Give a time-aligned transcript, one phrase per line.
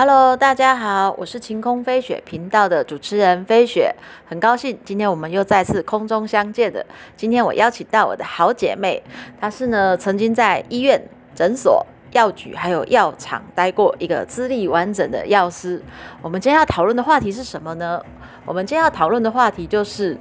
[0.00, 3.96] Hello，大家好，我是晴空飞雪频道的主持人飞雪，
[4.28, 6.86] 很高兴今天我们又再次空中相见的。
[7.16, 9.02] 今天我邀请到我的好姐妹，
[9.40, 11.02] 她是呢曾经在医院、
[11.34, 15.82] 诊所、药局还有药厂待过一个资历完整的药师。
[16.22, 18.00] 我们今天要讨论的话题是什么呢？
[18.46, 20.16] 我们今天要讨论的话题就是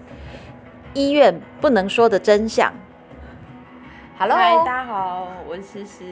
[0.96, 2.74] 医院不能说的真相。
[4.18, 6.04] Hello，大家好，我是思思。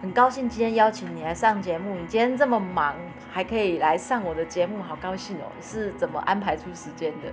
[0.00, 1.96] 很高兴今天邀请你来上节目。
[1.96, 2.94] 你今天这么忙，
[3.32, 5.50] 还可以来上我的节目，好高兴哦！
[5.60, 7.32] 是怎么安排出时间的？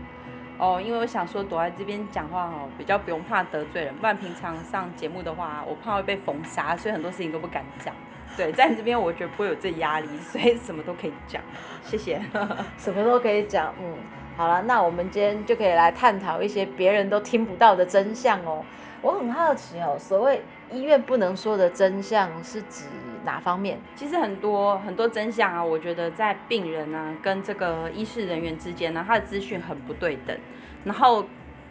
[0.58, 3.94] 哦，因为我想说躲在这边讲话哦，比较不用怕得罪人。
[3.98, 7.94] 不然平常上节目的话，我怕会被封杀，所以很多事情都不敢讲。
[8.36, 11.40] 对，在你这边我觉得不会有这压力，所以什么都可以讲。
[11.84, 12.20] 谢谢。
[12.80, 13.96] 什么都可以讲，嗯，
[14.36, 18.66] 好了，那我们今天就可以来探讨一些别人都听不到的真相哦。
[19.04, 22.86] 我很好奇哦，所谓医院不能说的真相是指
[23.24, 23.80] 哪方面？
[23.96, 30.38] 其实很多很多真相啊，我觉得在病人啊跟这个医事人员之间呢，他的资讯很不对等，
[30.84, 31.26] 然后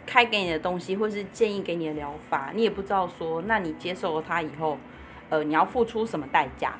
[0.05, 4.77] 开给你的东西或是建议给你的疗法，你也不知道说，那你接受了它以后，
[5.29, 6.73] 呃，你要付出什么代价？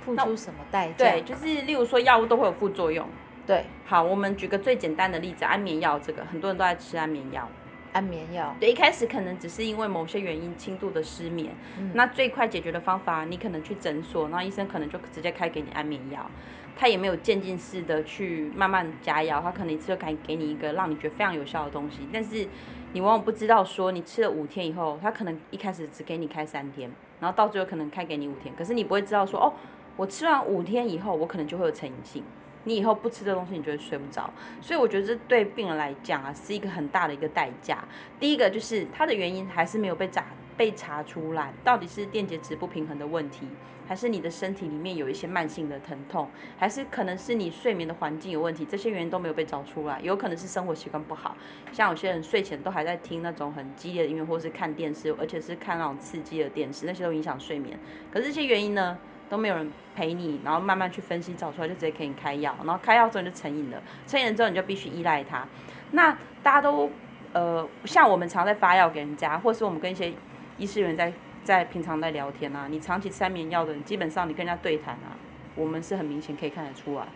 [0.00, 0.94] 付出什么代价？
[0.96, 3.06] 对，就是例如说药物都会有副作用。
[3.46, 7.48] 对，好，我们举个最简单的例子，安眠药这个，很多人都在吃安眠药。
[7.94, 11.54] 安眠药，对，一开始可能只是因为某些原因轻度的失眠，
[11.94, 16.28] 那最快解决的方法，你可能去诊所，然后医生可能就直接开给你安眠药，
[16.76, 22.48] 他也没有渐进式的去慢慢加药，他可能一次就开给你一个让你觉得非常有效的东西，但是
[22.92, 29.54] 你往往不知道说你吃了五天以后，他可能一开始只给你开三天，然后到最后可能开给你五天，可是你不会知道说哦，
[29.96, 32.22] 我吃完五天以后，我可能就会有成瘾性。
[32.66, 34.32] 你以后不吃这东西，你就会睡不着。
[34.62, 37.84] 所以我觉得这对病人来讲啊，是一个很大的一个代价。
[38.18, 40.24] 第一个就是它的原因还是没有被查
[40.56, 43.46] 被查出来，到底是电解质不平衡的问题，
[43.86, 50.00] 还是你的身体里面有一些慢性的疼痛，还是可能是你睡眠的环境有问题，这些原因都没有被找出来。
[50.00, 51.36] 有可能是生活习惯不好，
[51.70, 57.78] 像有些人睡前都还在听那种很激烈的音乐，或是看电视，而且是看那种刺激的电视，那些都影响睡眠。
[58.10, 58.96] 可是这些原因呢？
[59.28, 65.46] 都没有人陪你，然后慢慢去分析找出来，就直接给你开药，然后开药之后你就成瘾了，成瘾了之后你就必须依赖它。
[65.92, 66.90] 那大家都
[67.32, 70.12] 呃，像我们常在发药给人家，或是我们跟一些
[70.56, 75.16] 医师员在在平常在聊天啊，你长期吃安眠药的人，基本上你跟人家对谈啊，
[75.54, 77.06] 我们是很明显可以看得出来，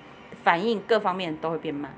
[0.42, 1.92] 反应各方面都会变慢，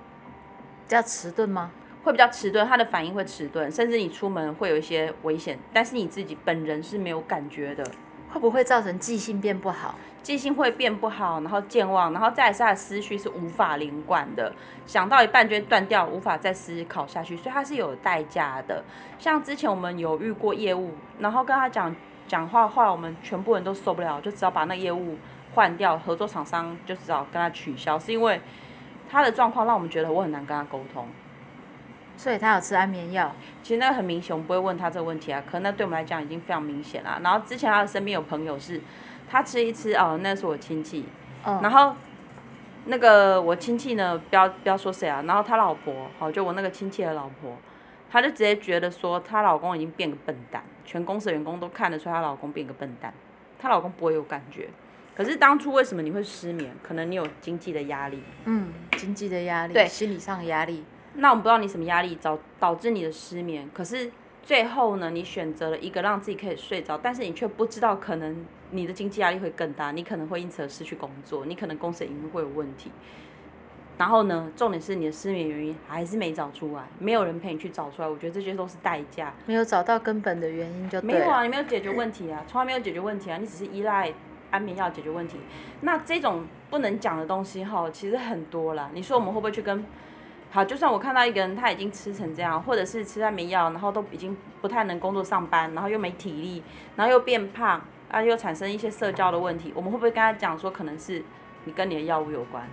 [0.87, 1.70] 比较迟钝吗？
[2.03, 7.84] 会比较迟钝，他的反应会迟钝，甚至你出门会有一些危险，但是你自己本人是没有感觉的。
[8.33, 9.95] 会不会造成记性变不好？
[10.23, 14.53] 记性会变不好，然后健忘，然后再是他的思绪是无法连贯的，
[14.87, 18.85] 想到一半就会断掉，无法再思考下去，所以他是有代价的。
[19.19, 21.97] 像之前我们有遇过业务，然后跟他讲
[22.29, 25.17] 讲话话，我们全部人都受不了，就只好把那业务
[25.55, 28.41] 换掉，合作厂商就只好跟他取消，是因为
[29.11, 31.09] 他的状况让我们觉得我很难跟他沟通。
[32.20, 35.42] 所以他有吃安眠药，其实那个很明显，我们不会问他这个问题啊。
[35.50, 37.19] 可能那对我们来讲已经非常明显了。
[37.25, 38.78] 然后之前他的身边有朋友是，
[39.26, 41.06] 他吃一吃哦，那是我亲戚，
[41.47, 41.97] 嗯然后
[42.84, 47.56] 那个我亲戚呢，不要不要说谁啊，然后他老婆，好就我那个亲戚的老婆，
[48.10, 53.14] 她就直接觉得说她老公已经变个笨蛋，全公司的员工都看得出她老公变个笨蛋，
[53.58, 54.69] 她老公不会有感觉。
[55.16, 56.70] 可是当初为什么你会失眠？
[56.82, 60.84] 可能你有经济的压力，嗯，经济的压力，对，心理上的压力。
[61.15, 64.10] 那我们不知道你什么压力导导致你的失眠，可是
[64.43, 72.91] 最后呢，你选择了一个让自己可以睡着，但是你却不知道可能你的经济压力会更大，你可能会因此而失去工作，你可能公司营运会有问题。
[73.99, 79.34] 然后呢，重点是你的失眠原因还是没找出来，没有人陪你去找出来，我觉得这些都是代价。
[79.44, 84.10] 没有找到根本的原因就没有啊，你没有解决问题啊，从来没有解决问题啊，你只是依赖
[84.50, 85.37] 安眠药解决问题。
[85.82, 88.91] 那这种不能讲的东西哈，其实很多啦。
[88.94, 89.84] 你说我们会不会去跟？
[90.53, 96.61] 好，就算我看到一个人他已经吃成这样，或者是吃安眠药，然后都已经不太能工作上班，然后又没体力，
[96.97, 97.81] 然后又变胖，
[98.11, 101.23] 啊，又产生一些社交的问题，我们会不会跟他讲说，可能是
[101.67, 102.64] 你跟你的药物有关？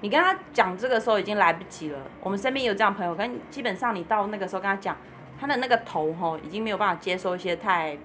[0.00, 1.98] 你跟他讲这个时候已经来不及了。
[2.22, 4.96] 我们身边有这样朋友，跟基本上你到那个时候跟他讲，
[5.40, 7.98] 他的那个头吼已经没有办法接收一些太，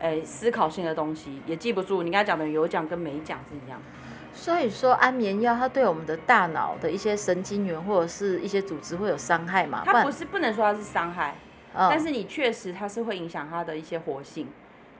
[0.00, 2.02] 诶思考性的东西，也记不住。
[2.02, 3.80] 你跟他讲的有讲跟没讲是一样。
[4.34, 9.82] 所以说安眠药它对我们的大脑的一些神经元或者是一些组织会有伤害吗？
[9.84, 11.34] 它不是不能说它是伤害，
[11.74, 14.48] 但是你确实它是会影响它的一些活性，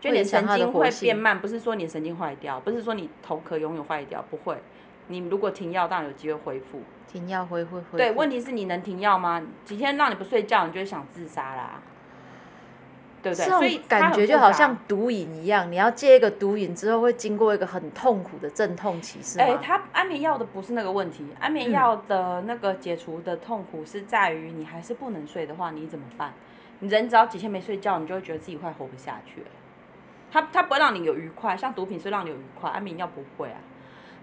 [0.00, 4.56] 就你的神经会变慢，不是说你的神经坏掉，不是说你头壳永远坏掉，不会。
[5.06, 6.82] 你如果停药，当然有机会恢复。
[7.10, 9.42] 停药恢复恢对，问题是你能停药吗？
[9.64, 11.80] 几天让你不睡觉，你就会想自杀啦。
[13.23, 13.47] 对不对？
[13.47, 19.44] 这所以种感觉就好像毒瘾一样，你要戒一个毒瘾之后，会经过一个很痛苦的阵痛期，是吗？
[19.44, 26.32] 哎，它安眠药的不是那个问题，安眠药的那个解除的痛苦是在于你还是不能睡的话，你怎么办？
[26.81, 29.47] 你人只要几天没睡觉，你就会觉得自己快活不下去了。
[30.31, 33.59] 它它不会让你有愉快，像毒品是让你有愉快，安眠药不会啊。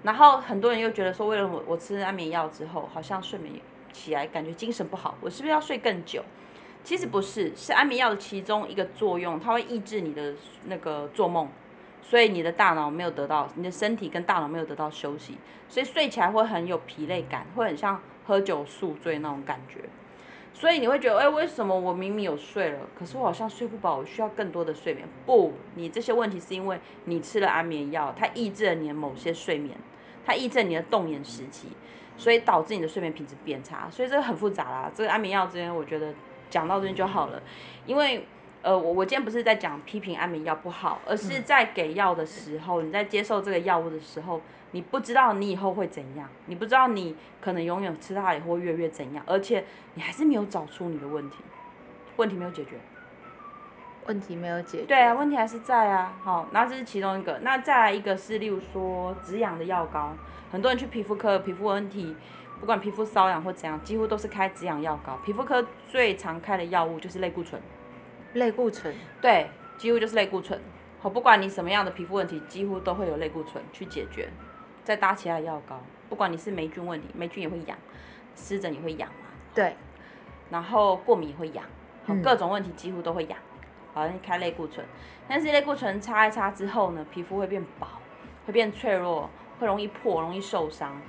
[0.04, 3.56] 然后很多人又觉得说，为了我我吃安眠药之后，好像睡眠
[3.92, 6.24] 起来感觉精神不好，我是不是要睡更久？
[6.86, 10.36] 其实不是，是安眠药的其中一个作用，它会抑制你的
[10.66, 11.50] 那个做梦，
[12.04, 15.36] 所以你的大脑没有得到，你的身体跟大脑没有得到休息，
[15.68, 19.80] 所以睡起来会很有疲累感，会很像喝酒宿醉那种感觉。
[20.54, 25.06] 所以你会觉得，哎，为什么我明明有睡了，可是我好像睡不饱，我需要更多的睡眠？
[25.26, 29.76] 不，你这些问题是因为你吃了安眠药，它抑制了你的某些睡眠，
[30.24, 31.70] 它抑制了你的动眼时期，
[32.16, 33.90] 所以导致你的睡眠品质变差。
[33.90, 34.92] 所以这个很复杂啦。
[34.96, 36.14] 这个安眠药之间，我觉得
[36.56, 37.42] 讲到这边就好了。
[37.86, 38.26] 因为，
[38.62, 44.42] 呃，我我今天不是在讲批评安眠药不好，而是在给药的时候，你在接受这个药物的时候。
[44.72, 49.64] 你不知道你以后会怎样，你不知道你可能永远吃它以后越越怎样，而且
[49.94, 51.38] 你还是没有找出你的问题，
[52.18, 52.72] 问题没有解决，
[54.08, 54.86] 问题没有解决。
[54.86, 56.18] 对啊，问题还是在啊。
[56.22, 57.40] 好，那这是其中一个。
[57.42, 60.14] 那再来一个是，例如说止痒的药膏，
[60.52, 62.14] 很多人去皮肤科，皮肤问题，
[62.60, 65.18] 不管皮肤瘙痒或怎样，几乎都是开止痒药膏。
[65.26, 67.62] 皮肤科最常开的药物就是类固醇。
[68.34, 68.96] 类固醇。
[69.22, 70.60] 对，几乎就是类固醇。
[71.02, 74.30] 好，不管你什么样的皮肤问题，几乎都会有类固醇去解决。
[74.84, 75.80] 再搭其他的药膏，
[76.10, 77.78] 不管你是霉菌问题，霉菌也会痒，
[78.36, 79.28] 湿疹也会痒嘛。
[79.54, 79.76] 对。
[80.50, 81.66] 然后过敏也会痒，
[82.24, 83.38] 各种问题几乎都会痒。
[83.94, 84.86] 好，你开类固醇，
[85.28, 87.88] 但是类固醇擦一擦之后呢，皮肤会变薄，
[88.46, 89.30] 会变脆弱，
[89.60, 91.02] 会容易破，容易受伤。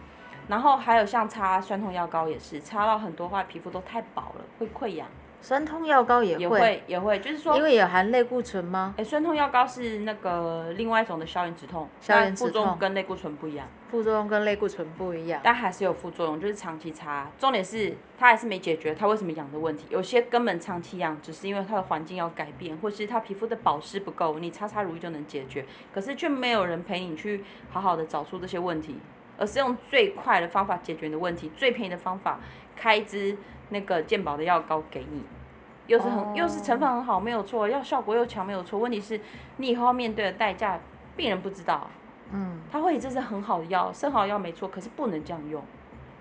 [0.49, 5.07] 然后还有像擦酸痛药膏也是，擦到很多话皮肤都太薄了，会溃疡。
[5.43, 8.95] 酸痛药膏也会也会，就是说，因为有含类固醇吗？
[8.97, 17.31] 哎，酸痛药膏是那个另外一种的消炎止痛，消炎止痛跟类固醇不一样，副作用跟类固醇不一样，但还是有副作用，就是长期擦。
[17.39, 25.65] 重点是它还是没解决它为什么痒的问题，有些根本长期痒只是因为它的环境要改变，或是它皮肤的保湿不够，你擦擦乳液就能解决，
[25.95, 28.99] 可是却没有人陪你去好好的找出这些问题，
[29.37, 32.41] 而是用最快的方法解决你的问题，最便宜的方法
[32.75, 33.37] 开支
[33.71, 35.23] 那个健保的药膏给你。
[35.87, 38.79] 又是很又是成分很好，没有错，要效果又强，没有错。
[38.79, 39.21] 问题是，
[39.59, 40.81] 你以后要面对的代价，
[41.17, 41.89] 病人不知道。
[42.33, 42.61] 嗯。
[42.73, 45.63] 他会以这是很好的药，生好的药没错，可是不能这样用。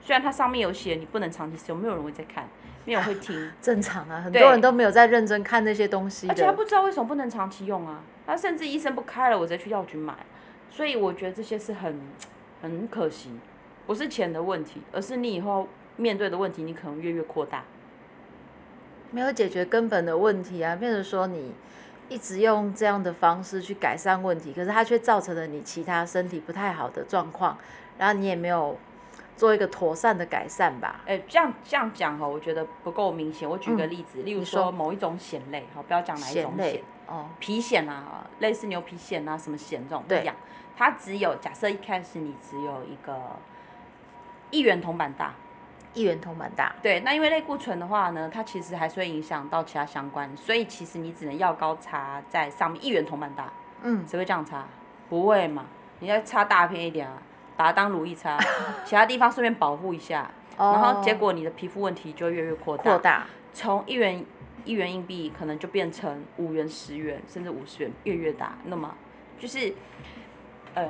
[0.03, 2.47] 虽然它上面有写你不能长期使用，没有人会再看，
[2.85, 3.51] 没有人会听。
[3.59, 6.29] 正常啊，很多人都没有在认真看那些东西。
[6.29, 10.13] 而且他不知道为什么不能长期用啊，他甚至医生不开了，我再去药局买。
[10.69, 11.99] 所以我觉得这些是很
[12.69, 13.29] 很可惜，
[13.85, 15.67] 不是钱的问题，而是你以后
[15.97, 17.63] 面对的问题，你可能越越扩大。
[19.11, 21.53] 没有解决根本的问题啊，变成说你
[22.09, 27.57] 一直用这样的方式去改善问题，可是它却造成了你其他身体不太好的状况，
[27.97, 28.77] 然后你也没有
[29.37, 31.01] 做一个妥善的改善吧？
[31.05, 33.49] 哎，这样这样讲哈，我觉得不够明显。
[33.49, 36.73] 我举个例子，例如说某一种藓类，好，不要讲哪一种藓，
[37.07, 40.35] 哦，皮藓啊，类似牛皮癣啊，什么藓这种一样，
[40.75, 43.37] 它只有假设一开始你只有一个
[44.51, 45.33] 一元铜板大。
[45.93, 54.67] 一元铜板大，对，那因为类固醇的话呢，它其实还是会影响到其他相关，所以其实你只能药膏擦在上面，一元铜板大，嗯，只会这样擦，
[55.07, 55.67] 不会嘛？
[55.99, 57.21] 你要擦大片一点啊，
[57.55, 58.37] 把它当乳液擦，
[58.83, 60.29] 其他地方顺便保护一下，
[60.59, 64.25] 然后结果你的皮肤问题就越越扩大，扩大，从一元
[64.65, 68.93] 一元硬币可能就变成五元、十元，甚至五十元，越越大，那么
[69.39, 69.73] 就是，
[70.75, 70.89] 呃。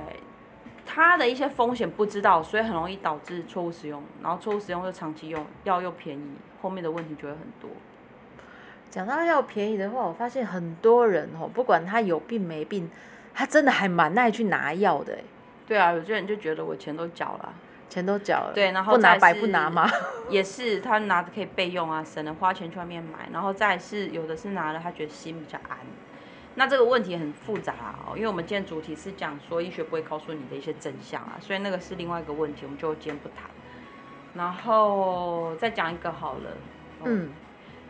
[0.88, 7.72] 它的一些风险不知道，所以很容易导致错误使用，然后错误使用又长期用，药又便宜，后面的问题就会很多。
[8.92, 12.88] 讲到药便宜的话，我发现很多人哦，不管他有病没病，
[13.34, 15.18] 他真的还蛮爱去拿药的。
[15.68, 17.54] 对啊，有些人就觉得我钱都缴了，
[17.90, 19.90] 钱都缴了，对，然后不拿白不拿嘛？
[20.30, 25.80] 也是，他拿着可以备用啊，省得花钱去外面买，然后再是有的是拿了，他觉得心比较安。
[26.58, 27.74] 那这个问题很复杂
[28.08, 33.50] 哦，因为我们今天主题是讲说医学不会告诉你的一些真相啊，所以那个是另外一个问题，我们就今天不谈。
[34.34, 36.58] 然后再讲一个好了，
[37.04, 37.30] 嗯，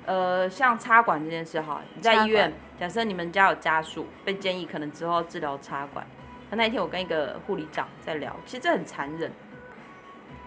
[0.05, 6.05] 呃，像插管这件事哈，你在医院，假设你们家有家属被建议可能之后治疗插管，
[6.50, 9.31] 那那一天我跟一个护理长在聊，其实这很残忍。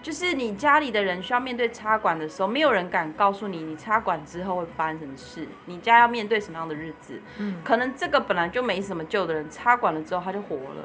[0.02, 7.20] 就是你家里的人需要面对插管的时候，没有人敢告诉你，你插管之后会发生什么事，你家要面对什么样的日子。
[7.38, 10.84] 嗯，可能这个本来就没什么救的人，插管了之后他就活了，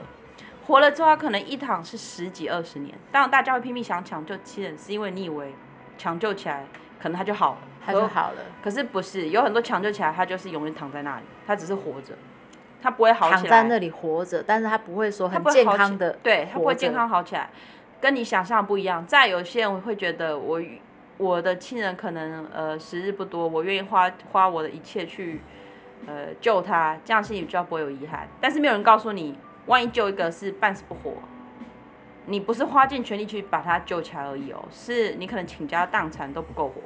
[0.65, 2.93] 活了之后他可能一躺是十几二十年。
[3.11, 5.53] 当然大家会拼命想抢救亲人，是因为你以为
[5.97, 6.65] 抢救起来
[7.01, 8.37] 可能他就好了，他就好了。
[8.63, 12.13] 可是不是，有很多抢救起来，他就是永远躺在那里，他只是活着，
[12.81, 13.41] 他不会好起来。
[13.41, 17.07] 躺在那里活着，但是他不会说很健康的，对他不会健康。
[17.07, 17.49] 好起来，
[18.03, 19.05] 跟你想象的不一样。
[19.07, 20.61] 再有些人会觉得我
[21.15, 25.39] 我的亲人可能呃时日不多，我愿意花花我的一切去
[26.05, 28.27] 呃救他，这样心里比较不会有遗憾。
[28.41, 31.13] 但是没有人告诉你，万一救一个是半死不活，
[32.25, 36.81] 你不是花尽全力去把他救起来而已哦，是你可能倾家荡产都不够活。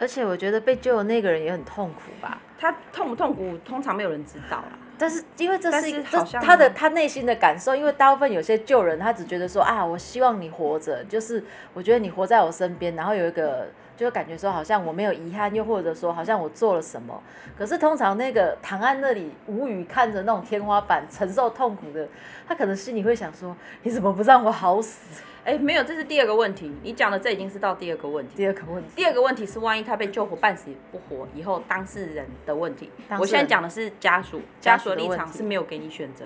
[0.00, 2.40] 而且我觉得被救的那个人也很痛苦吧。
[2.58, 4.70] 他痛不痛苦，通常没有人知道啦。
[5.04, 11.44] 但是因为这但是一这是好像他的他内心的感受，因为大部分有些旧人，他只觉得说啊，我希望你活着，就是
[11.74, 13.66] 我觉得你活在我身边，然后有一个
[13.98, 17.22] 就会感觉说好像我没有遗憾，又或者说好像我做了什么。
[17.54, 22.08] 可是通常那个躺在那里无语看着那种天花板承受痛苦的，
[22.48, 25.22] 他可能心里会想说，你怎么不让我好死？
[25.44, 26.72] 哎，没有，这是第二个问题。
[26.82, 28.32] 你讲的这已经是到第二个问题。
[28.34, 32.90] 第二个问题，第二个问题是，万一他被救活半死不活，以后当事人的问题。
[33.18, 36.24] 我现在讲的是家属，家属的立场是没有给你选择，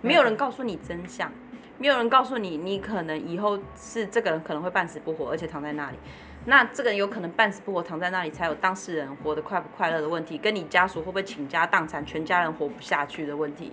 [0.00, 1.30] 没有人告诉你真相，
[1.76, 5.98] 没有人告诉你，你可能以后是这个人可能会半死不活，而且躺在那里。
[6.46, 13.70] 那这个人有可能半死不活躺在那里，才有当事人活得快不快乐的问题，跟你家属会不会倾家荡产，全家人活不下去的问题。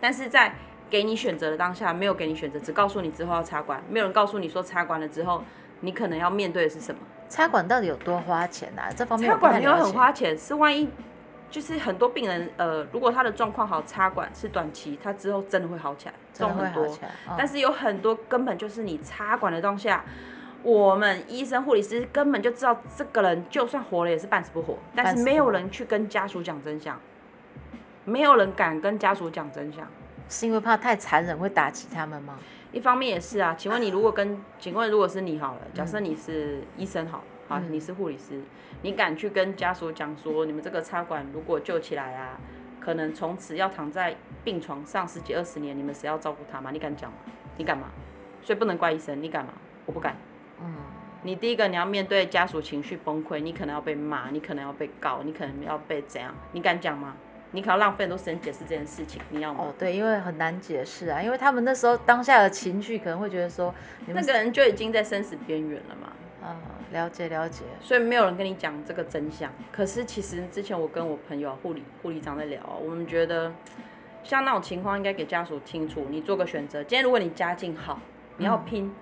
[0.00, 0.54] 但是在
[0.90, 5.42] 给你选择的当下，没有给你选择，只告诉你之后要插管，没有人告诉你说插管了之后，
[5.80, 7.00] 你可能要面对的是什么。
[7.28, 8.88] 插管到底有多花钱啊？
[8.94, 9.92] 这方面插管没有很。
[9.92, 10.88] 花钱，是万一
[11.50, 16.86] 就是很多病人，呃，如果他的状况好，插管是短期，他之后真的会好起来，这种很多
[17.36, 20.04] 但是有很多根本就是你插管的当下，
[20.62, 27.00] 我们医生护理师根本就知道这个人就算活了也是半死不活，但是没有人去跟家属讲真相，
[28.04, 29.86] 没有人敢跟家属讲真相。
[30.28, 32.38] 是因为怕太残忍会打击他们吗？
[32.72, 38.42] 一方面也是啊，请问你如果跟，请问如果是你好了，假设你是医生好了，好，嗯你是护理师，
[38.82, 42.38] 你敢去跟家属讲说，你们这个插管如果救起来啊，
[42.80, 46.70] 可能从此要躺在病床上十几二十年，你们谁要照顾他吗？
[46.72, 47.18] 你敢讲吗？
[47.56, 47.88] 你敢吗？
[48.42, 49.52] 所以不能怪医生，你敢吗？
[49.86, 50.16] 我不敢。
[50.60, 50.74] 嗯，
[51.22, 56.34] 你第一个你要面对家属情绪崩溃，你可能要被骂，你可能要被告，你可能要被怎样？
[56.50, 57.14] 你敢讲吗？
[57.54, 59.64] 你可能要浪费很多时间解释这件事情，你要吗？
[59.64, 63.74] 哦，对，因为很难解释啊，因为他们那时候当下的情绪可能会觉得说，
[64.06, 66.12] 你们那个人就已经在生死边缘了嘛。
[66.42, 66.60] 啊、
[66.92, 69.50] 了解了解，所以没有人跟你讲这个真相。
[69.72, 73.50] 可是其实之前我跟我朋友护理护理长在聊，我们觉得
[74.22, 76.84] 像那种情况应该给家属清楚，你做个选择。
[76.84, 77.98] 今天如果你家境好，
[78.36, 78.94] 你要拼，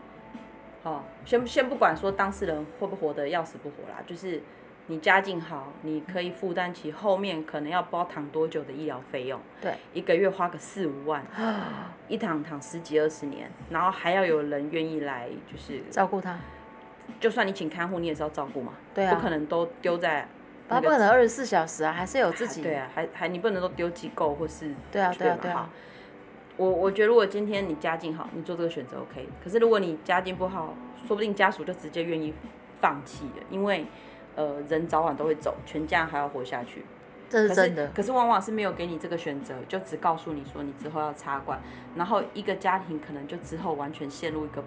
[0.85, 4.41] 好、先先不管说当事人会不会活得要死不活啦，就是
[4.89, 11.25] 你家境好，你可以负担起后面可能要包躺多久的医疗费用，对，一个月花个四五万，
[12.09, 16.39] 一躺躺十几二十年，然后还要有人愿意来，就是照顾他，
[17.21, 19.15] 就算你请看护，你也是要照顾嘛，对啊。
[19.15, 20.27] 不可能都丢在
[20.69, 25.55] 他不可能二十四小时啊，还是有自己，对啊，还还你不能都丢机构或是对啊对啊对啊。
[25.55, 25.71] 嘛
[26.57, 29.27] 我我觉得如果今天你家境好，你做这个选择 OK。
[29.43, 30.75] 可是如果你家境不好，
[31.07, 32.35] 说不定家属就直接愿意
[32.81, 33.87] 放弃了，因为
[34.37, 36.85] 呃人早晚都会走，全家还要活下去。
[37.29, 41.59] 这是真的，可是往往是没有给你这个选择，就只告诉你说你之后要插管，
[41.97, 44.63] 然后一个家庭可能就之后完全陷入一个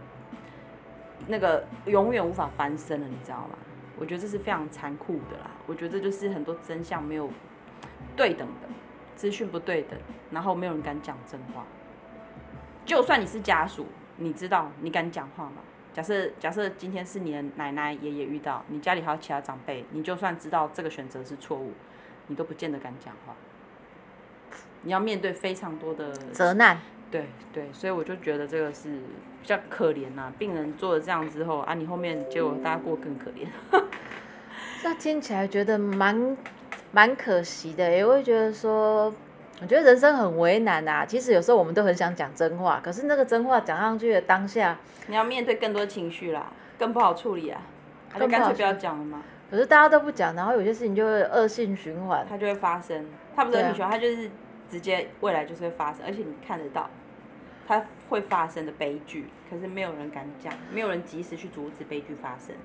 [1.28, 3.58] 那个永远无法翻身了，你知道吗？
[3.98, 5.52] 我觉得这是非常残酷的啦。
[5.68, 7.30] 我觉得这就是很多真相没有
[8.16, 8.68] 对等的，
[9.16, 10.00] 资讯不对等，
[10.32, 11.64] 然后没有人敢讲真话。
[12.84, 13.86] 就算你是家属，
[14.18, 15.62] 你知道你敢讲话吗？
[15.96, 21.72] 假设假设今天是你的奶奶、爷爷遇到，你家里还有其他长辈，你就算知道这个选择是错误，
[22.28, 23.34] 你都不见得敢讲话。
[24.82, 29.00] 你要面对非常多的责难，对对，所以我就觉得这个是
[29.42, 33.48] 比较可怜呐、病人做了这样之后啊，你后面结果大家过得更可怜。
[34.84, 36.38] 那听起来觉得蛮
[36.92, 39.16] 蛮可惜的也，会觉得说，
[39.62, 41.06] 我觉得人生很为难啊。
[41.06, 47.62] 其实有时候我们都很想讲真话，可是那个真话讲上去的当下，你要面对更多情绪啦，更不好处理啊，
[48.12, 52.26] 他就干脆不要讲了嘛，可是大家都不讲，然后有些事情就会恶性循环。
[52.30, 53.06] 它就会发生。
[53.36, 54.30] 它不是恶性循环，它，就是
[54.70, 56.90] 直接未来就是会发生，而且你看得到
[57.68, 62.56] 它会发生的悲剧，可是没有人敢讲，没有人及时去阻止悲剧发生。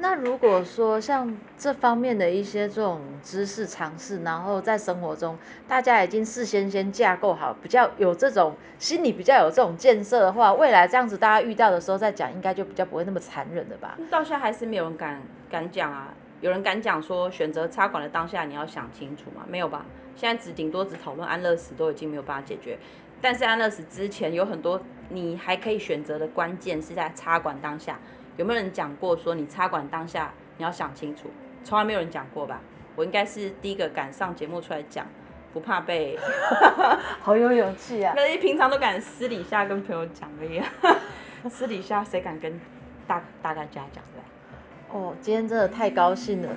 [0.00, 5.36] 那如果说像这方面的一些这种知识尝试，然后在生活中
[5.66, 13.98] 大家已经事先先架构好，比较有这种心理比较有这种建设的话，未来这样子大家遇到的时候再讲，应该就比较不会那么残忍了吧？
[14.08, 16.14] 到现在还是没有人敢敢讲啊。
[16.40, 19.44] 有人敢讲说选择插管的当下你要想清楚吗？
[19.48, 19.84] 没有吧？
[20.14, 22.78] 现在只顶多只讨论安乐死都已经没有办法解决，
[23.20, 27.98] 但是安乐死之前有很多你还可以选择的关键是在插管当下。
[28.38, 31.28] 有没有人讲过说你插管当下你要想清楚？
[31.64, 32.60] 从来没有人讲过吧？
[32.96, 35.06] 我应该是第一个敢上节目出来讲，
[35.52, 36.16] 不怕被
[37.20, 38.14] 好有勇气啊！
[38.16, 40.62] 那些平常都敢私底下跟朋友讲而已，
[41.50, 42.58] 私底下谁敢跟
[43.06, 44.92] 大大概家讲的？
[44.92, 46.56] 哦，今天真的太高兴了，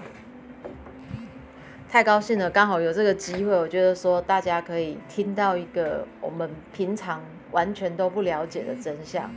[1.89, 2.49] 太高兴了！
[2.49, 7.21] 刚好有这个机会，我觉得说大家可以听到一个我们平常
[7.51, 9.29] 完全都不了解的真相。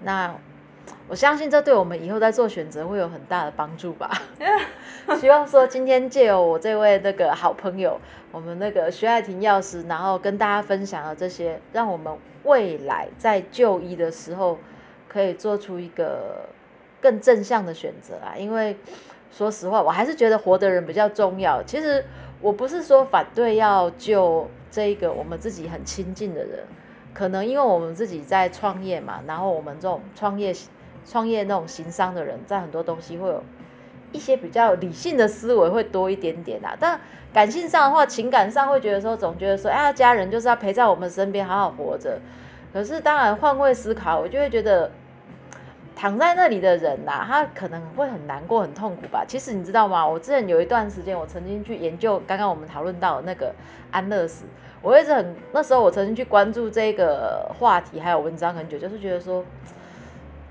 [0.00, 0.34] 那
[1.08, 4.10] 我相信这对我们以后在做选择会有很大的帮助吧。
[5.20, 14.58] 希望说今天借由我这位那个好朋友，我们那个徐爱婷药师，然后跟大家分享了这些，让我们未来在就医的时候
[15.08, 16.48] 可以做出一个
[17.00, 18.34] 更正向的选择啊。
[18.38, 18.76] 因为
[19.30, 21.62] 说实话，我还是觉得活的人比较重要。
[21.62, 22.04] 其实
[22.40, 26.60] 我不是说反对要救这一个我们自己很亲近的人。
[27.14, 30.54] 可能因为我们自己在创业嘛，然后我们这种创业、
[31.06, 33.42] 创业那种行商的人，在很多东西会有
[34.12, 36.76] 一些比较理性的思维会多一点点啊。
[36.80, 37.00] 但
[37.32, 42.20] 感性上的话，情感上会觉得说，总觉得说，哎呀，家人就是要陪在我们身边，好好活着。
[42.72, 44.90] 可是当然换位思考，我就会觉得。
[46.02, 49.24] 躺在那里的人呐，他可能会很难过、很痛苦吧。
[49.24, 50.04] 其实你知道吗？
[50.04, 53.54] 我之前有一段时间，我曾经去研究刚刚我们讨论到那个
[53.92, 54.44] 安乐死，
[54.82, 59.44] 我一直很那时候我曾经去关注这个话题，还有文章很久，就是觉得说。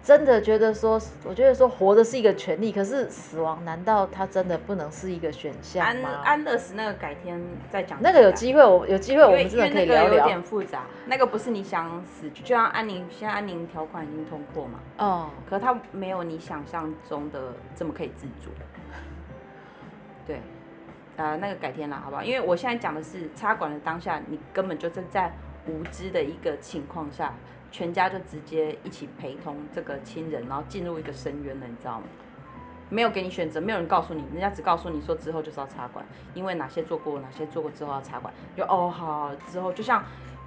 [0.04, 6.10] 真的觉得说，我觉得说活的是一个权利，可是死亡难道它真的不能是一个选项吗？
[6.10, 7.40] 安安乐死那个改天
[7.70, 8.00] 再讲。
[8.02, 10.18] 那个有机会，我有机会我们真的可以聊聊。
[10.18, 14.80] 有点复杂，那个不是你想死，就像安宁，现在安宁条款已经通过嘛。
[14.98, 15.30] 哦。
[15.48, 18.50] 可它没有你想象中的这么可以自主。
[20.26, 20.42] 对，
[21.16, 22.24] 呃，那个改天了，好不好？
[22.24, 25.32] 因为我现在讲的是插管的当下，你根本就是在
[25.68, 27.36] 无知的一个情况下。
[27.72, 32.04] 全家就直接一起陪同这个亲人，然后进入一个深渊了，你知道吗？
[32.90, 40.04] 没有给你选择，没有人告诉你，人家只告诉你说之后就是要插管，因为哪些做过，哪些做过之后要插管，就哦好，之后就像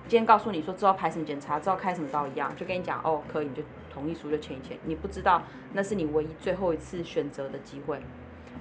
[0.07, 4.77] 今天告诉你说之后排什么检查，之后开什么刀一样，就跟你讲哦可以，你就同意书就签一签。
[4.85, 7.99] 你不知道那是你唯一最后一次选择的机会，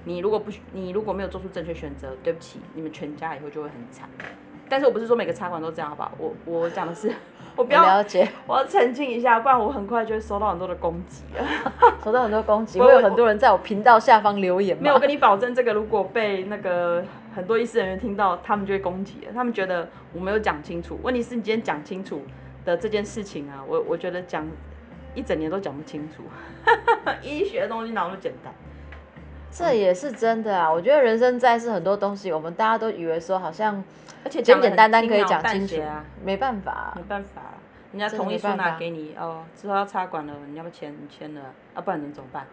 [0.04, 4.08] 你如果不你如果没有做出正确选择，对不起，你们全家以后就会很惨。
[4.66, 6.12] 但是我不是说每个插管都这样，好不好？
[6.16, 7.12] 我我讲的是。
[7.56, 11.44] 我不要了解， 我要澄清一下，不然我很快就会收到很多的攻击了。
[12.04, 14.76] 收到很多攻击，会有很多人在我频道下方留言。
[14.80, 19.32] 没有跟你保证，这个如果被那个很多医师人员听到，他们就会攻击了。
[19.32, 20.98] 他们觉得我没有讲清楚。
[21.02, 22.22] 问题是你今天讲清楚
[22.64, 24.46] 的这件事情啊，我我觉得讲
[25.14, 26.22] 一整年都讲不清楚。
[27.22, 28.52] 医学的东西哪那么简单？
[29.56, 30.70] 这也是真的啊！
[30.70, 33.82] 我觉得人生在世很多东西，我们大家都以为说好像。
[34.24, 37.42] 而且简简单单可以讲清楚啊，没办法，没办法，
[37.92, 40.90] 人家同意书拿给你哦，之后要插管了，你要不要签？
[40.98, 41.42] 你签了，
[41.74, 42.46] 啊，不然能怎么办？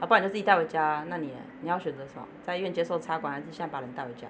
[0.00, 2.28] 啊，不然就自己带回家，那你你要选择什么？
[2.46, 4.28] 在医院接受插管，还是现在把人带回家？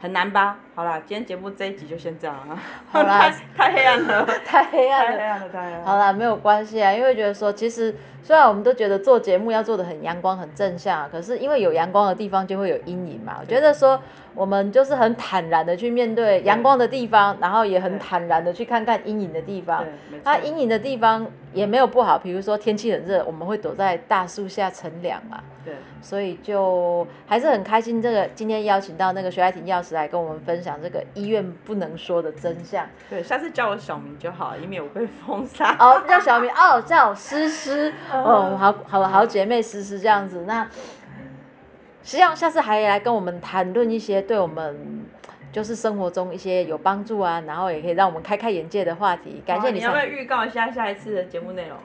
[0.00, 0.58] 很难吧？
[0.78, 2.56] 好啦，今天节目这一集就先这样了。
[2.92, 5.84] 好啦，太黑暗了， 太黑暗了，太黑暗了，太黑暗了。
[5.84, 13.38] 好啦，没有关系啊，因为觉得说，其实虽然我们都觉得做节目要做的很阳光、很正向，啊可是因为有阳光的地方就会有阴影嘛。
[13.40, 14.00] 我觉得说。
[14.34, 19.84] 我们就是很坦然的去面对阳光的地方，然后也很坦然的去看看阴影的地方。
[20.22, 25.40] 它阴影的地方也没有不好，比如说天气很热，我们会躲在大树下乘凉嘛。
[25.64, 25.74] 对。
[26.00, 32.84] 所以就还是很开心，这个今天邀请到那个徐爱婷药师来跟我们分享这个医院不能说的真相。
[33.08, 35.76] 对，下次叫我小名就好，以免我被封杀。
[35.78, 40.68] 哦，叫小名哦，叫诗诗哦，好好好姐妹诗诗这样子那。
[42.02, 45.04] 希望下次还来跟我们谈论一些对我们
[45.52, 49.42] 就是生活中一些有帮助啊，然后也可以让我们开开眼界的话题。
[49.46, 49.78] 感谢你。
[49.78, 51.76] 你要不要预告一下下一次的节目内容？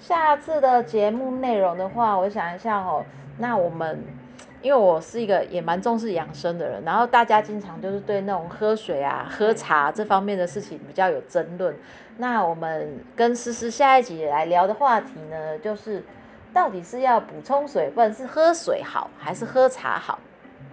[0.00, 3.04] 下次的节目内容的话，我想一下哦。
[3.38, 4.02] 那我们
[4.62, 11.74] 因为我是一个也蛮重视养生的人，然后大家经常就是对那种喝水啊、喝茶这方面的事情比较有争论。
[12.18, 16.02] 那我们跟思思下一集来聊的话题呢，就是。
[16.52, 20.18] 到底是要补充水分，是喝水好，还是喝茶好？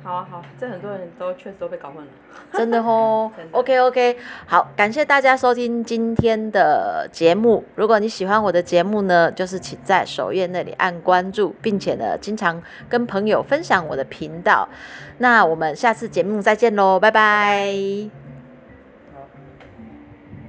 [0.07, 2.09] 好啊，好，这很多人都确实都被搞混了，
[2.53, 3.29] 真的哦。
[3.51, 7.65] OK OK，好，感谢大家收听今天的节目。
[7.75, 14.69] 如果你喜欢我的节目呢，就是请在首页那里按关注，并且呢，经常跟朋友分享我的频道。
[15.17, 18.26] 那我们下次节目再见喽，拜拜。